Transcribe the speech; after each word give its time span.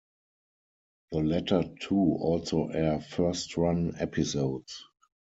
The 1.11 1.19
latter 1.21 1.61
two 1.79 2.15
also 2.19 2.69
air 2.69 2.99
first 3.01 3.55
run 3.55 3.93
episodes. 3.99 4.81